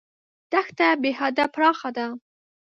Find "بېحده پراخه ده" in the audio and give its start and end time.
1.01-2.05